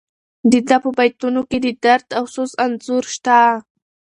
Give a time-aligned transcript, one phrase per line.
[0.51, 3.37] د ده په بیتونو کې د درد او سوز انځور شته.